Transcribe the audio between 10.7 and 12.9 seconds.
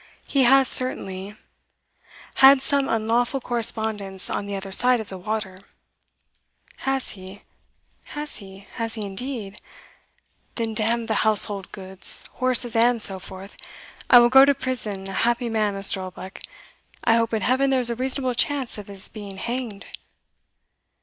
d n the house hold goods, horses,